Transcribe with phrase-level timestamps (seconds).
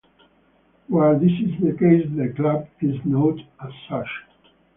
[0.87, 4.09] Where this is the case the club is noted as such.